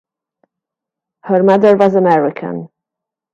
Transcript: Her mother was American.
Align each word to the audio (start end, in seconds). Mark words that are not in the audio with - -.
Her 1.25 1.43
mother 1.43 1.77
was 1.77 1.93
American. 1.93 2.69